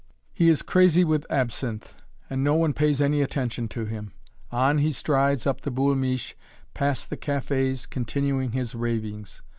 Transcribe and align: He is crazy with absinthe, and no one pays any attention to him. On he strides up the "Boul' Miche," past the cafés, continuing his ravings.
He 0.33 0.49
is 0.49 0.63
crazy 0.63 1.03
with 1.03 1.27
absinthe, 1.29 1.93
and 2.27 2.43
no 2.43 2.55
one 2.55 2.73
pays 2.73 2.99
any 2.99 3.21
attention 3.21 3.67
to 3.67 3.85
him. 3.85 4.13
On 4.51 4.79
he 4.79 4.91
strides 4.91 5.45
up 5.45 5.61
the 5.61 5.69
"Boul' 5.69 5.93
Miche," 5.93 6.35
past 6.73 7.11
the 7.11 7.17
cafés, 7.17 7.87
continuing 7.87 8.53
his 8.53 8.73
ravings. 8.73 9.43